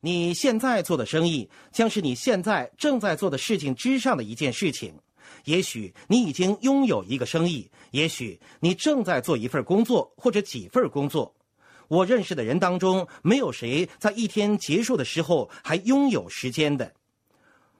[0.00, 4.94] 你现在做的生意将是你现在正在做的事情之上的一件事情。
[5.44, 11.34] 也许你已经拥有一个生意，也许你正在做一份工作或者几份工作。
[11.88, 16.92] 我认识的人当中，没有谁在一天结束的时候还拥有时间的。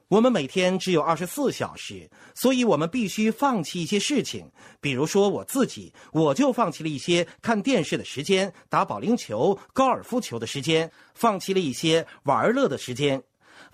[0.08, 4.50] 我们每天只有二十四小时，所以我们必须放弃一些事情。
[4.80, 13.22] 比如说我自己，我就放弃了一些看电视的时间、打保龄球、高尔夫球的时间，放弃了一些玩乐的时间。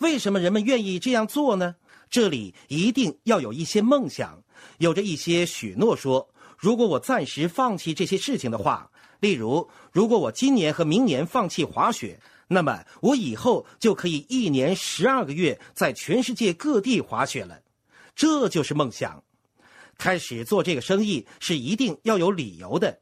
[0.00, 1.76] 为什么人们愿意这样做呢？
[2.10, 4.42] 这里一定要有一些梦想，
[4.78, 5.94] 有着一些许诺。
[5.94, 8.90] 说，如果我暂时放弃这些事情的话，
[9.20, 12.18] 例如，如果我今年和明年放弃滑雪。
[12.48, 17.60] 那么我以后就可以一年十二个月在全世界各地滑雪了，
[18.14, 19.22] 这就是梦想。
[19.96, 23.00] 开始做这个生意是一定要有理由的，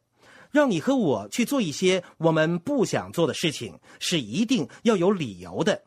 [0.50, 5.83] 让你和我去做一些我们不想做的事情是一定要有理由的。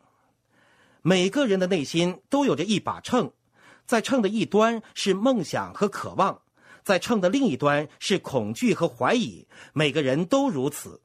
[1.02, 3.32] 每个人的内心都有着一把秤，
[3.86, 6.42] 在秤的一端是梦想和渴望，
[6.82, 9.46] 在秤的另一端是恐惧和怀疑。
[9.72, 11.00] 每个人都如此。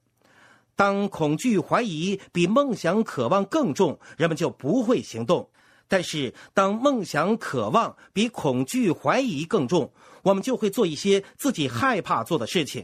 [0.82, 5.48] 当恐惧、怀疑比梦想、渴望更重，人们就不会行动；
[5.88, 9.94] 但是，当梦想、渴望比恐惧、怀疑更重，
[10.24, 12.84] 我们就会做一些自己害怕做的事情。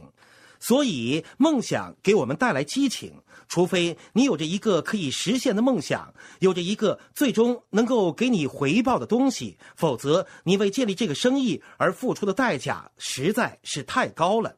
[0.60, 3.12] 所以，梦想给我们带来激情。
[3.48, 14.54] 除非你有着一个可以实现的梦想，有着一个最终能够给你回报的东西，否则你为建立这个生意而付出的代价实在是太高了。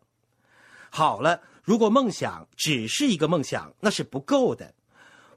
[0.90, 1.40] 好了。
[1.70, 4.74] 如果梦想只是一个梦想，那是不够的。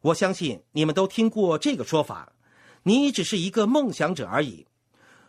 [0.01, 2.33] 我相信你们都听过这个说法
[2.81, 4.65] ：“你只是一个梦想者而已。”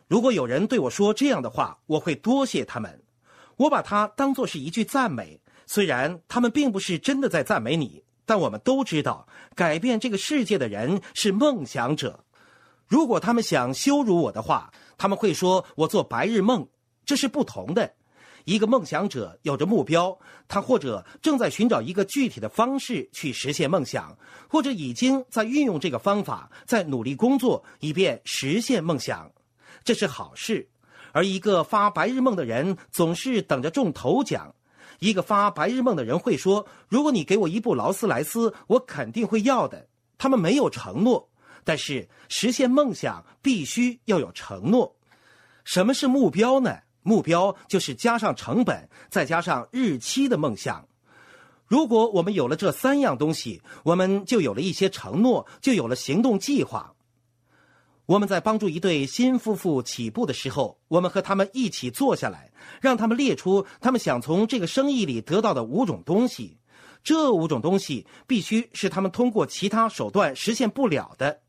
[0.09, 3.03] 如果有人对我说这样的话，我会多谢他们。
[3.57, 12.25] 我把它当作是一句赞美，虽然他们并不是真的在赞美你，但我们都知道，改变这个世界的人是梦想者。
[12.89, 16.67] 如果他们想羞辱我的话，他们会说我做白日梦，
[17.05, 17.93] 这是不同的。
[18.45, 20.17] 一个梦想者有着目标，
[20.47, 24.17] 他或者正在寻找一个具体的方式去实现梦想，
[24.49, 29.31] 或者已经在运用这个方法，在努力工作以便实现梦想，
[29.83, 30.69] 这是好事。
[31.13, 34.55] 而一个发白日梦的人总是等着中头奖。
[34.99, 39.89] 一个发白日梦的人会说：“如果你给我一部劳斯莱斯，我肯定会要的。”
[40.19, 41.29] 他们没有承诺，
[41.65, 44.97] 但是实现梦想必须要有承诺。
[45.65, 46.79] 什么是目标呢？
[47.05, 50.89] 目标就是加上成本，再加上日期的梦想。
[51.67, 56.93] 如果我们有了这三样东西，我们就有了一些承诺，就有了行动计划。
[58.07, 66.59] 我们在帮助一对新夫妇起步的时候，我们和他们一起坐下来，让他们列出他们想从这个生意里得到的五种东西。
[67.03, 71.44] 这五种东西必须是他们通过其他手段实现不了的。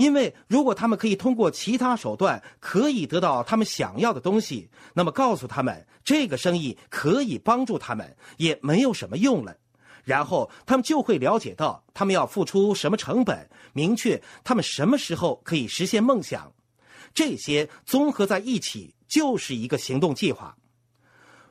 [0.00, 9.54] 因为如果他们可以通过其他手段可以得到他们想要的东西，那么告诉他们这个生意可以帮助他们也没有什么用了。
[10.02, 16.50] 然后他们就会了解到他们要付出什么成本，明确他们什么时候可以实现梦想。
[17.12, 20.56] 这些综合在一起就是一个行动计划。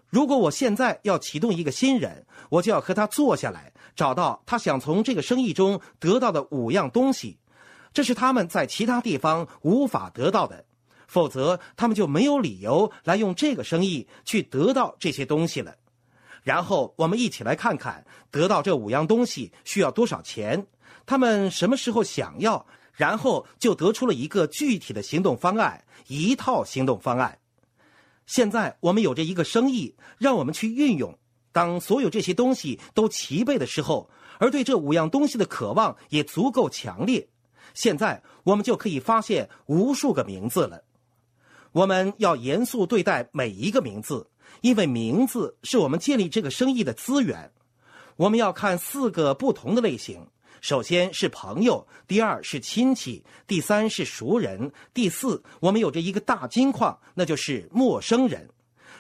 [0.10, 7.38] 如果我现在要启动一个新人，我就要和他坐下来，找到他想从这个生意中得到的五样东西。
[7.94, 10.66] 这是他们在其他地方无法得到的，
[11.08, 15.76] 否则他们就没有理由来用这个生意去得到这些东西了。
[16.44, 20.68] 然后我们一起来看看，得到这五样东西需要多少钱，
[21.06, 27.40] 他们什么时候想要，然后就得出了一个具体的行动方案，一套行动方案。
[28.26, 31.18] 现在我们有着一个生意，让我们去运用。
[31.52, 37.28] 当所有这些东西都齐备的时候，而对这五样东西的渴望也足够强烈。
[37.74, 40.84] 现在我们就可以发现无数个名字了。
[41.72, 44.28] 我们要严肃对待每一个名字，
[44.62, 47.52] 因为名字是我们建立这个生意的资源。
[48.16, 50.28] 我们要看四个不同的类型：
[50.62, 58.50] 首先是朋友，第二是亲戚，第三是熟人，第四我们有着一个大金矿，那就是陌生人。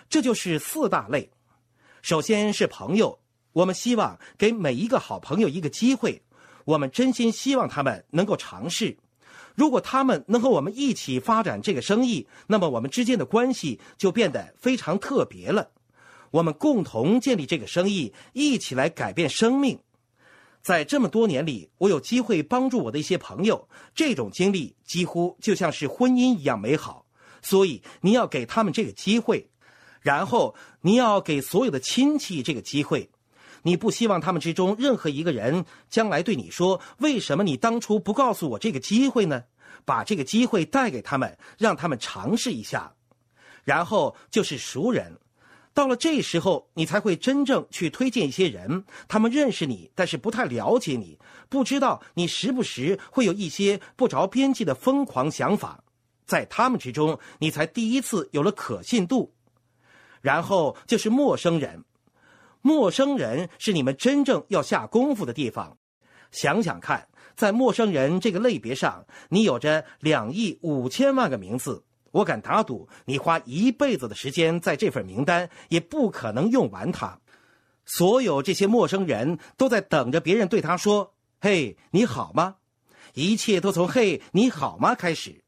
[0.08, 1.30] 这就是四大类。
[2.02, 3.20] 首先是朋友，
[3.52, 6.22] 我们希望给每一个好朋友一个机会。
[6.70, 8.96] 我们真心希望他们能够尝试。
[9.56, 15.72] 如果他们能和我们一起发展这个生意，那么我们之间的关系就变得非常特别了。
[16.30, 19.80] 我们共同建立这个生意，一起来改变生命。
[20.62, 27.04] 在这么多年里，我有机会帮助我的一些朋友，这种经历几乎就像是婚姻一样美好。
[27.42, 29.50] 所以你要给他们这个机会，
[30.02, 33.10] 然后你要给所有的亲戚这个机会。
[33.64, 39.44] 你不希望他们之中任何一个人将来对你说：“为什么你当初不告诉我这个机会呢？”
[39.86, 42.94] 把这个机会带给他们，让他们尝试一下。
[43.64, 45.18] 然后就是熟人，
[45.74, 48.84] 到了这时候，你才会真正去推荐一些人。
[49.08, 51.18] 他们认识你，但是不太了解你，
[51.48, 55.84] 不知道你时不时会有一些不着边际的疯狂想法。
[56.26, 59.34] 在他们之中，你才第一次有了可信度。
[60.22, 61.84] 然后就是陌生人，
[62.62, 65.78] 陌生人是你们真正要下功夫的地方。
[66.32, 71.84] 想想看，在陌生人这个类别上，你有着两亿五千万个名字。
[72.12, 77.20] 我敢打赌，你花一辈子的时间在这份名单，也不可能用完它。
[77.86, 82.56] 所有这些陌生人都在等着别人对他说：“嘿，你好吗？”
[83.14, 85.44] 一切都从“嘿，你好吗”开始。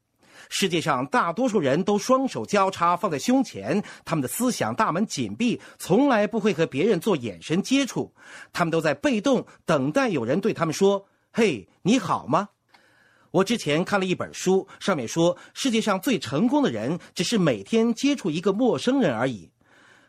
[0.48, 8.12] 世界上大多数人都双手交叉放在胸前，他们的思想大门紧闭，从来不会和别人做眼神接触。
[8.52, 12.48] 他们都在被动等待有人对他们说：“嘿，你好吗？”
[13.32, 19.50] 我之前看了一本书，上面说世界上最成功的人只是每天接触一个陌生人而已。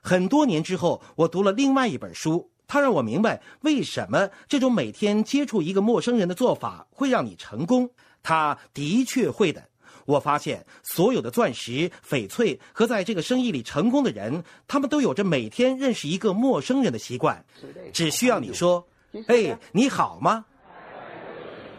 [0.02, 7.90] 很多年之后，我读了另外一本书，它让我明白为什么这种每天接触一个陌生人的做法会让你成功。
[8.22, 9.70] 它的确会的。
[10.06, 17.44] 我发现，所有的钻石、翡翠和在这个生意里成功的人，他们都有着每天认识一个陌生人的习惯。
[17.92, 18.86] 只需要你说
[19.28, 20.46] ：“哎，你好吗？”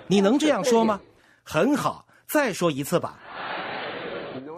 [0.07, 1.01] 你能这样说吗？
[1.43, 3.19] 很好，再说一次吧。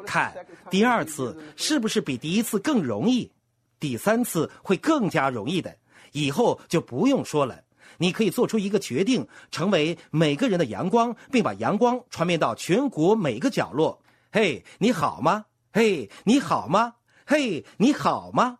[0.06, 0.34] 看，
[0.70, 3.30] 第二次是不是比第一次更容易？
[3.78, 5.76] 第三次会更加容易的。
[6.12, 7.60] 以后就不用说了。
[7.98, 14.02] 你可以做出一个决定，成为每个人的阳光，并把阳光传遍到全国每个角落。
[14.32, 15.46] 嘿，你好吗？
[15.72, 16.94] 嘿，你好吗？
[17.26, 18.58] 嘿，你好吗？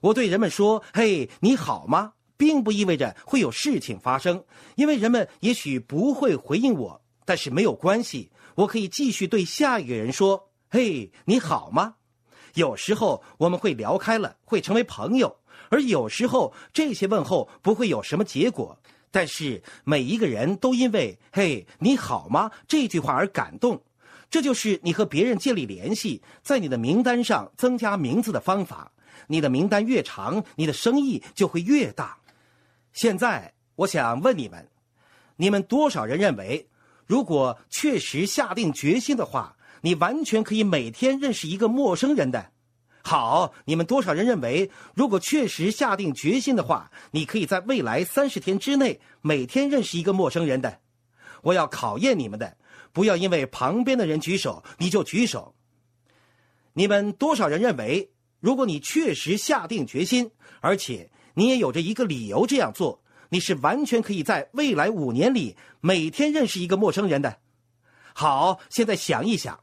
[0.00, 4.44] 我对人们说：“嘿，你好吗？”并不意味着会有事情发生，
[4.74, 11.94] 因为人们也许不会回应我，但是没有关系，我可以继续对下一个人说：“嘿，你好吗？”
[12.54, 15.36] 有时候我们会聊开了，会成为朋友。
[15.70, 18.78] 而有时候这些问候不会有什么结果，
[19.10, 23.82] 但是每一个人都因为“嘿，你好吗”这句话而感动，
[24.28, 28.92] 这就是你和别人建立联系，在你的名单上增加名字的方法。
[29.28, 32.18] 你的名单越长，你的生意就会越大。
[32.92, 34.68] 现在我想问你们：
[35.36, 36.68] 你们多少人认为，
[37.06, 42.52] 如果确实下定决心的话，你完全可以每天认识一个陌生人的？
[43.08, 50.80] 好，你们多少人认为，如果确实下定决心的话，你可以在未来三十天之内每天认识一个陌生人的？
[51.42, 52.56] 我要考验你们的，
[52.92, 55.54] 不要因为旁边的人举手你就举手。
[56.72, 58.10] 你们多少人认为，
[58.40, 67.38] 如果你确实下定决心，而且你也有着一个理由这样做，你是完全可以在未来五年里每天认识一个陌生人的？
[68.14, 69.60] 好，现在想一想，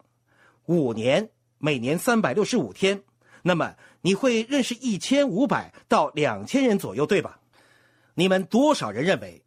[0.67, 3.03] 五年，每年三百六十五天。
[3.45, 7.37] 那么你会认识一千五百到两千人左右，对吧？
[8.15, 9.43] 你们多少人认为，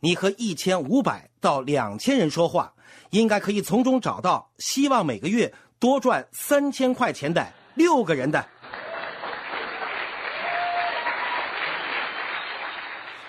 [0.00, 2.74] 你和一千五百到两千人说话，
[3.10, 8.44] 应该可以从中找到希望每个月多赚三千块钱的六个人的？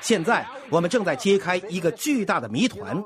[0.02, 3.04] 现在我们正在揭开一个巨大的谜团，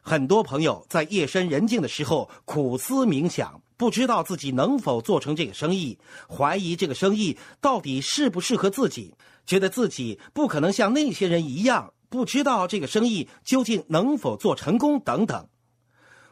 [0.00, 3.60] 很多朋友在夜深人静的时候苦思冥想。
[3.76, 9.14] 不知道自己能否做成这个生意，怀疑这个生意到底适不适合自己，
[9.44, 15.48] 觉得自己不可能像那些人一样，不知道这个生意究竟能否做成功等等。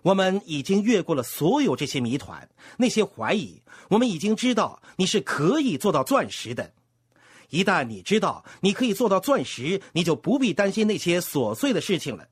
[0.02, 2.48] 我们已经越过了所有这些谜团，
[2.78, 3.62] 那些怀疑。
[3.88, 6.72] 我们已经知道你是可以做到钻石的。
[7.50, 12.26] 一旦你知道你可以做到钻石，你就不必担心那些琐碎的事情了。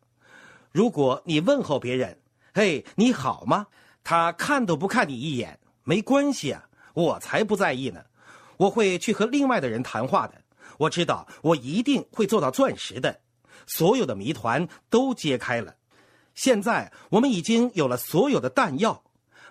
[0.71, 2.19] 如果你问候别人
[2.55, 3.67] ：“嘿，你好吗？”
[4.05, 8.03] 他看都不看你一眼，没关系啊，我才不在意呢。
[8.57, 10.35] 我会去和另外的人谈话的。
[10.79, 13.21] 我知道，我一定会做到钻石的。
[13.67, 15.75] 所有的谜团都揭开了。
[16.35, 19.03] 现在我们已经有了所有的弹药：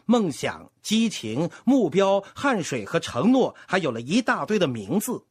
[0.06, 5.24] 梦想、激情、目标、汗水和承诺，还有了一大堆的名字。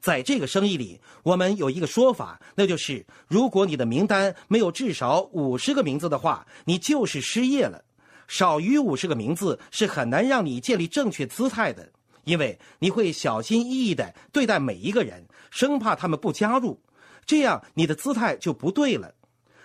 [0.00, 7.84] 在这个生意里，我们有一个说法，那就是：如果你的名单没有至少五十个名字的话，你就是失业了。
[8.28, 11.88] 少于五十个名字是很难让你建立正确姿态的，
[12.24, 16.80] 因为你会小心翼翼的对待每一个人，生怕他们不加入，
[17.24, 19.14] 这样你的姿态就不对了。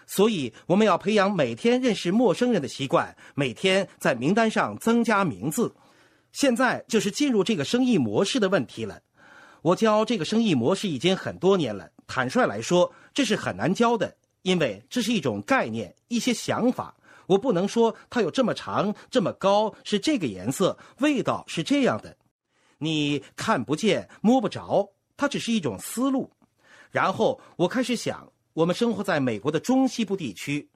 [0.06, 5.74] 所以我们要培养每天认识陌生人的习惯，每天在名单上增加名字。
[6.34, 9.00] 现在就是进入这个生意模式的问题了。
[9.62, 11.90] 我教这个生意模式已经很多年了。
[12.08, 16.96] 坦率来说，这是很难教的，因为这是一种概念，一些想法。
[17.32, 22.18] 我不能说它有这么长、这么高，是这个颜色，味道是这样的。
[22.78, 26.30] 你看不见、摸不着，它只是一种思路。
[26.90, 30.68] 然后我开始想，我们生活在美国的中西部地区，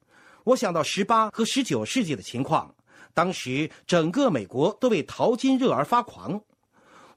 [0.46, 2.74] 我想到十八和十九世纪的情况，
[3.14, 6.40] 当时整个美国都为淘金热而发狂。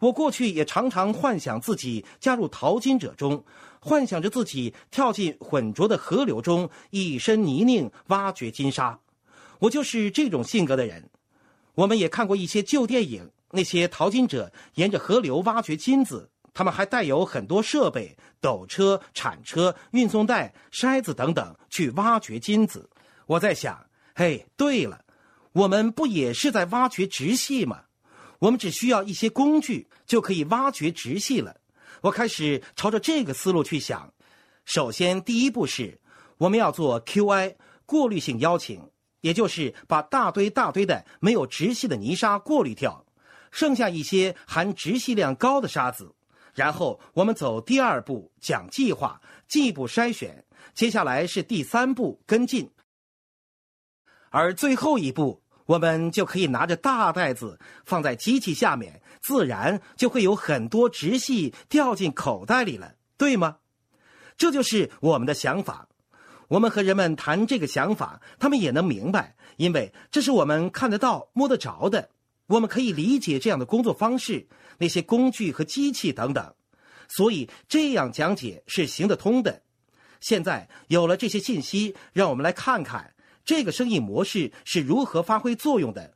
[0.01, 3.45] 我过去也常常幻想自己加入淘金者中，
[3.79, 8.99] 幻想着自己跳进浑浊的河流中，一身泥泞挖掘金沙。
[9.61, 11.11] 我就是这种性格的人。
[11.75, 22.91] 我们也看过一些旧电影，那些淘金者沿着河流挖掘金子，他们还带有很多设备：斗车、铲车、运送带、筛子等等，去挖掘金子。
[23.27, 25.05] 我在想，嘿，对了，
[25.53, 27.83] 我们不也是在挖掘直系吗？
[28.41, 31.57] 我们只需要一些工具，就可以挖掘直系了。
[32.01, 34.13] 我开始朝着这个思路去想。
[34.65, 36.01] 首先，第一步是，
[36.39, 37.55] 我们要做 QI
[37.87, 38.91] 过滤性邀请。
[39.21, 43.05] 也就是把大堆大堆的没有直系的泥沙过滤掉，
[43.51, 46.15] 剩下一些含直系量高的沙子。
[46.55, 50.45] 然后我们走第二步，讲计划，进一步筛选。
[50.75, 52.71] 接下来是第三步跟进，
[54.31, 63.59] 而最后一步，我们就可以拿着大袋子放在机器下面，自然就会有很多直系掉进口袋里了，对吗？
[64.37, 65.89] 这就是我们的想法。
[66.49, 72.11] 我们和人们谈这个想法，他们也能明白，因为这是我们看得到、摸得着的。
[72.47, 76.55] 我们可以理解这样的工作方式，那些工具和机器等等，
[77.07, 79.61] 所以这样讲解是行得通的。
[80.21, 83.15] 现在有了这些信息，让我们来看看
[83.45, 86.15] 这个生意模式是如何发挥作用的。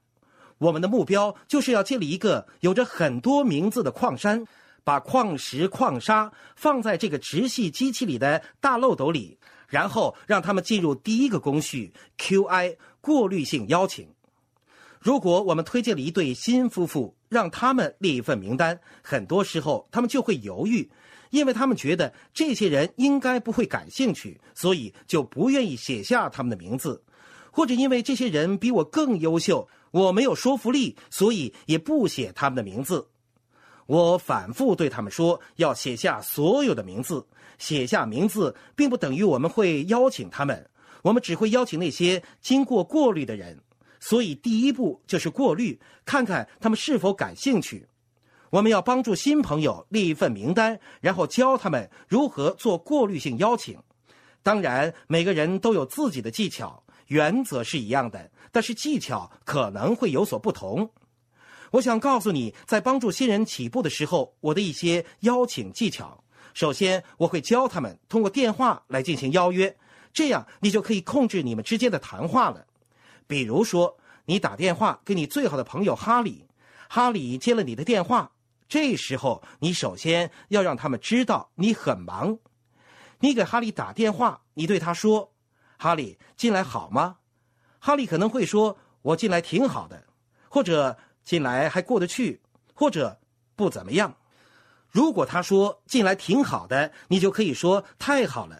[0.56, 4.46] 我们的目标就是要建立一个有着很多名字的矿山，
[4.82, 9.38] 把矿石、矿砂放在这个直系机器里的大漏斗里。
[9.72, 14.06] 然后让他们进入第一个工序 QI 过滤性邀请。
[15.00, 20.90] 如果我们推荐了一对新夫妇，让他们列一份名单，很多时候他们就会犹豫，
[21.30, 27.02] 因为他们觉得这些人应该不会感兴趣，所以就不愿意写下他们的名字，
[27.50, 33.08] 或者因为这些人比我更优秀，我没有说服力，所以也不写他们的名字。
[33.86, 37.24] 我反复对他们说，要写下所有的名字。
[37.58, 40.68] 写下名字，并不等于我们会邀请他们，
[41.02, 43.56] 我们只会邀请那些经过过滤的人。
[44.00, 47.86] 所以，第一步就是过滤，看看他们是否感兴趣。
[48.50, 53.78] 我们要帮助新朋友列一份名单，然后教他们如何做过滤性邀请。
[54.42, 60.90] 当然，每个人都有自己的技巧，原则是一样的，但是技巧可能会有所不同。
[61.72, 66.22] 我想告诉你，在帮助新人起步的时候，我的一些邀请技巧。
[66.52, 69.74] 首先，我会教他们通过电话来进行邀约，
[70.12, 72.66] 这样你就可以控制你们之间的谈话了。
[73.26, 76.44] 比如说，你打电话给你最好的朋友哈里，
[76.90, 78.30] 哈里接了你的电话，
[78.68, 82.38] 这时候你首先要让他们知道你很忙。
[83.20, 85.32] 你给哈里打电话，你对他说
[85.78, 87.16] ：“哈里，进来好吗？”
[87.80, 90.04] 哈里可能会说：“我进来挺好的，
[90.50, 92.40] 或者进来还过得去，
[92.74, 93.18] 或者
[93.56, 94.14] 不怎么样。”
[94.90, 98.58] 如果他说进来挺好的，你就可以说太好了；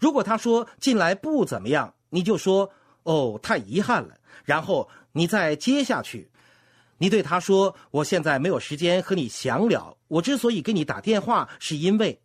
[0.00, 4.16] 如果他说进来不怎么样，你就说哦，太遗憾了。
[4.44, 6.30] 然后你再接下去，
[6.96, 9.96] 你对他说：“我现在没有时间和你详聊。
[10.08, 12.22] 我之所以给你打电话，是因为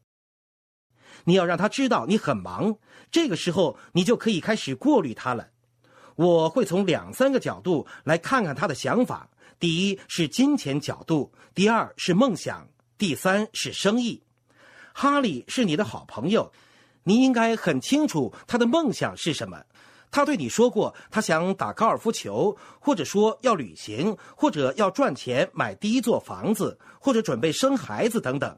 [1.25, 2.77] 你要让他知道你很忙。
[3.11, 5.49] 这个时候，你就可以开始过滤他了。
[6.15, 12.67] 我会从两三个角度来看看他的想法：第一是金钱角度，第二是梦想。”
[12.99, 14.21] 第三是生意，
[14.91, 16.51] 哈利是你的好朋友，
[17.03, 19.63] 你应该很清楚他的梦想是什么。
[20.11, 28.57] 他对你说过，他想打高尔夫球，或者说要旅行，或者要赚钱买第一座房子，或者准备生孩子等等。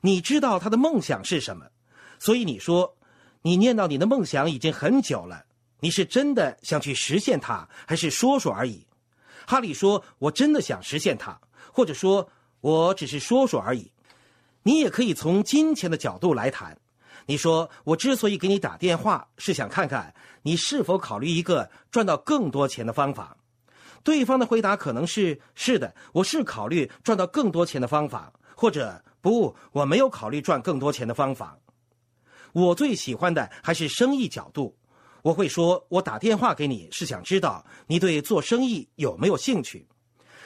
[0.00, 1.66] 你知道他的梦想是什么，
[2.18, 2.96] 所以你说，
[3.42, 5.44] 你念叨你的梦想已经很久了。
[5.80, 8.86] 你是真的想去实现它，还是说说而已？
[9.46, 11.40] 哈利说：“我真的想实现它，
[11.72, 12.28] 或者说。”
[12.64, 13.92] 我只是说说而已，
[14.62, 16.74] 你也可以从金钱的角度来谈。
[17.26, 23.36] 你说我之所以给你打电话，是想看看你是否考虑一个赚到更多钱的方法。
[24.02, 31.58] 对方的回答可能是“是的，我是考虑赚到更多钱的方法”，或者“不，我没有考虑赚更多钱的方法”。
[32.54, 34.74] 我最喜欢的还是生意角度。
[35.24, 39.88] 我会说，我打电话给你是想知道你对做生意有没有兴趣。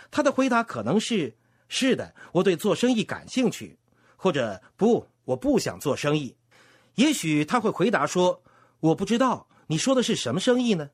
[0.08, 1.34] 他的回答可能是。
[1.70, 3.76] 是的，我对做生意感兴趣，
[4.16, 6.34] 或者不，我不想做生意，
[6.94, 8.42] 也许他会回答说
[8.80, 10.88] ：“我不知道你说的是什么生意呢？”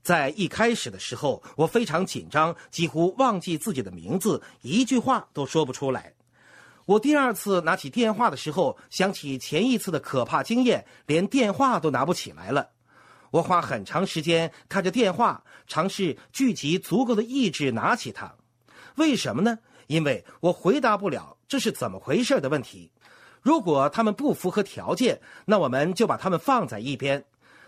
[0.00, 6.14] 在一开始的时候，我非常紧张，几乎忘记自己的名字，一句话都说不出来。
[6.86, 12.70] 我第二次拿起电话的时候，想起前一次的可怕经验，连电话都拿不起来了。
[13.36, 18.34] 我花很长时间看着电话，尝试聚集足够的意志拿起它。
[18.94, 19.58] 为什么呢？
[19.88, 22.90] 因为我回答不了这是怎么回事的问题。
[23.42, 27.26] 如果他们不符合条件，那我们就把他们放在一边。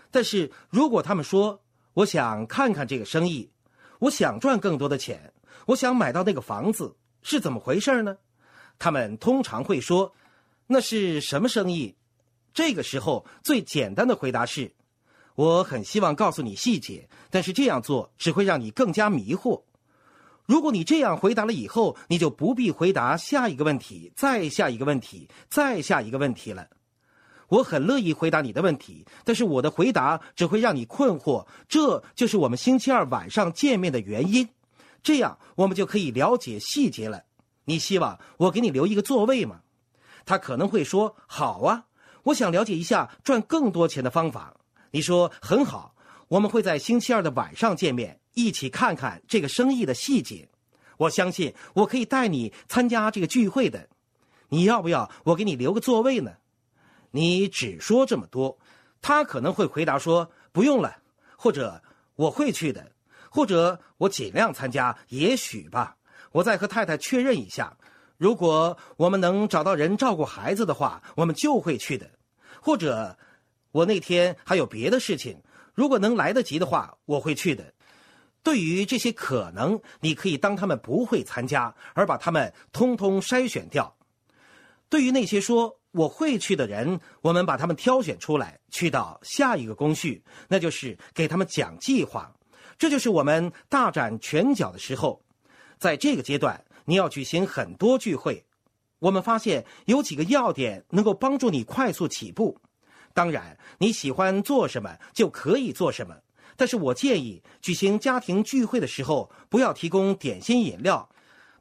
[0.09, 1.61] 但是如果他们说，
[1.93, 3.51] 我想看看这个生意，
[3.99, 5.31] 我想赚更多的钱，
[5.67, 8.17] 我想买到那个房子，是怎么回事呢？
[8.79, 10.15] 他们通常会说
[10.65, 11.95] ：“那是什么生意？”
[12.55, 14.73] 这个时候最简单的回答是
[15.39, 19.61] ：“我很希望告诉你细节，但是这样做只会让你更加迷惑。”
[20.45, 26.67] 如果你这样回答了以后，你就不必回答下一个问题，再下一个问题，再下一个问题了。
[27.47, 31.47] 我很乐意回答你的问题，但是我的回答只会让你困惑。
[31.69, 34.49] 这就是我们星期二晚上见面的原因，
[35.01, 37.23] 这样我们就可以了解细节了。
[37.63, 39.61] 你希望我给你留一个座位吗？
[40.25, 41.85] 他可能会说：“好啊，
[42.23, 44.53] 我想了解一下赚更多钱的方法。”
[44.91, 45.95] 你说很好，
[46.27, 50.49] 我们会在星期二的晚上见面，一起看看这个生意的细节。
[50.97, 53.87] 我相信我可以带你参加这个聚会的。
[54.49, 56.33] 你要不要我给你留个座位呢？
[57.11, 58.57] 你只说这么多，
[59.01, 60.97] 他可能会回答说不用了，
[61.37, 61.81] 或者
[62.15, 62.91] 我会去的，
[63.29, 65.95] 或者我尽量参加，也许吧。
[66.31, 67.77] 我再和太太确认一下，
[68.17, 72.09] 如果我们能找到人照顾孩子的话，我们就会去的。
[72.61, 73.17] 或者
[73.71, 75.41] 我那天还有别的事情，
[75.73, 77.73] 如果能来得及的话，我会去的。
[78.43, 83.95] 对于这些可能，你可以当他们不会参加，而把他们通通筛选掉。
[84.89, 85.77] 对于那些说。
[85.91, 92.31] 我会去的人，我们把他们挑选出来，去到下一个工序，那就是给他们讲计划。
[92.77, 95.19] 这就是我们大展拳脚的时候。
[95.79, 98.45] 在这个阶段，你要举行很多聚会。
[98.99, 102.61] 我们发现有几个要点能够帮助你快速起步。
[103.13, 106.15] 当然，你喜欢做什么就可以做什么。
[106.55, 111.09] 但是我建议举行家庭聚会的时候，不要提供点心饮料，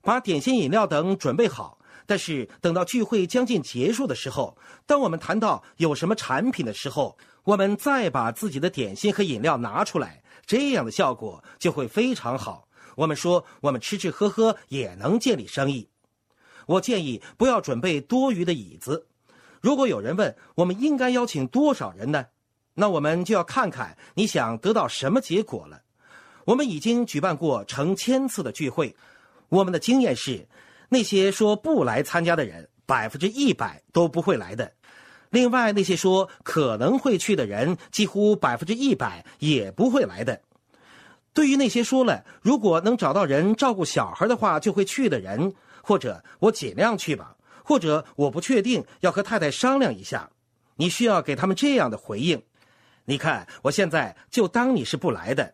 [0.02, 1.78] 把点心饮料等准备好。
[2.06, 4.56] 但是等到聚会将近结束的时候，
[4.86, 12.66] 当我们谈到有什么产品的时候，我们再把自己的点心和饮料拿出来，这样的效果就会非常好。
[12.96, 15.88] 我们说我们吃吃喝喝也能建立生意。
[16.66, 19.07] 我建议不要准备多余的椅子。
[19.60, 22.26] 如果有人问我们应该邀请多少人呢？
[22.74, 25.82] 那我们就要看看你想得到什么结果了。
[26.44, 28.94] 我们已经举办过成千次的聚会，
[29.48, 30.46] 我们的经验是。
[30.88, 34.72] 那些说不来参加的人，百分之一百都不会来的。
[35.28, 40.40] 另外，那些说可能会去的人，几乎百分之一百也不会来的。
[41.34, 47.36] 对于那些说了如果能找到人照顾小孩的话就会去的人，或者我尽量去吧，
[47.68, 50.30] 或者我不确定要和太太商量一下，
[50.76, 52.42] 你需要给他们这样的回应。
[53.04, 55.52] 你看，我现在就当你是不来的。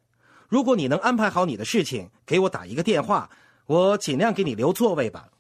[0.49, 3.29] 如果你能安排好你的事情，给我打一个电话。
[3.67, 5.31] 我尽量给你留座位吧。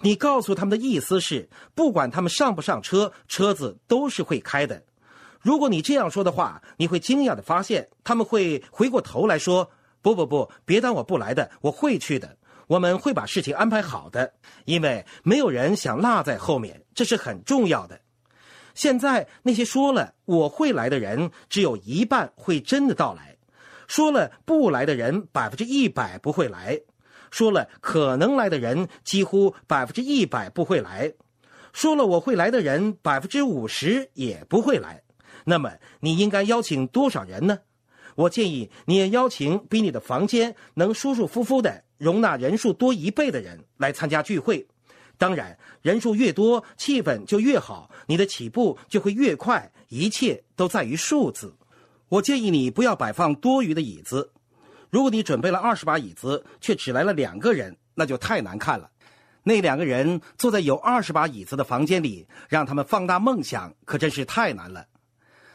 [0.00, 4.82] 你告诉他们的意思是，不管他们上不上车，车子都是会开的。
[5.40, 9.70] 如果你这样说的话，你会惊讶的发现，他们会回过头来说
[10.02, 12.36] ：“不不不，别当我不来的，我会去的。
[12.70, 14.32] 我们会把事情安排好的，
[14.64, 18.00] 因为没有人想落在后面，这是很重要的。”
[18.76, 23.36] 现在那些说了我会来的人，只有一半会真的到来；
[23.88, 26.80] 说了不来的人，百分之一百不会来。
[27.32, 31.12] 说了可能来的人几乎百分之一百不会来，
[31.72, 35.02] 说了我会来的人百分之五十也不会来。
[35.44, 37.58] 那么你应该邀请多少人呢？
[38.14, 44.66] 我建议你也邀请比你的房间能舒舒服服的容纳人数多一倍的人来参加聚会。
[45.18, 49.70] 当然，人数越多，气氛就越好，你的起步就会越快。
[49.88, 51.54] 一切都在于数字。
[52.08, 54.32] 我建议你不要摆放多余的椅子。
[54.88, 58.90] 如果你准备了二十把椅子，却只来了两个人，那就太难看了。
[59.42, 64.86] 那两个人坐在有二十把椅子的房间里，让他们放大梦想，可真是太难了。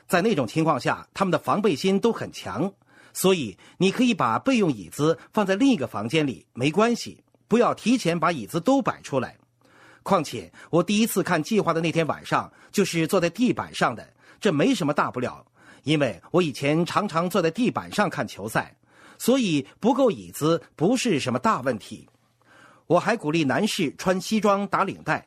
[0.08, 2.72] 在那种情况下，他们的防备心都很强，
[3.16, 7.24] 所以你可以把备用椅子放在另一个房间里，没关系。
[7.48, 9.38] 不要提前把椅子都摆出来。
[10.04, 14.06] 况且，我第一次看计划的那天晚上，就是坐在地板上的，
[14.42, 15.46] 这没什么大不了，
[15.84, 18.76] 因为我以前常常坐在地板上看球赛。
[19.18, 22.06] 所以不够椅子不是什么大问题。
[22.86, 25.26] 我还鼓励男士穿西装打领带，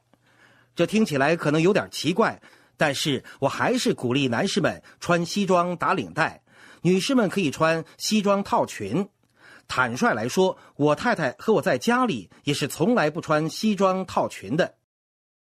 [0.77, 2.39] 这听起来可能有点奇怪，
[2.77, 6.43] 但是我还是鼓励男士们穿西装打领带，
[6.83, 9.09] 女士们可以穿西装套裙。
[9.67, 14.77] 坦率来说，我太太和我在家里也是从来不穿西装套裙的。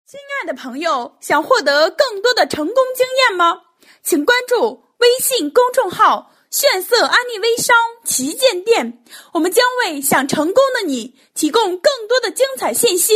[0.06, 3.62] 亲爱的朋友，想获得更多的成功经验吗？
[4.02, 13.14] 请关注微信公众号“炫色安利微商旗舰店”，我们将为想成功的你提供更多的精彩信息。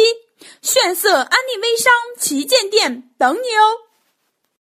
[0.63, 3.84] 炫色安利微商旗舰店等你哦。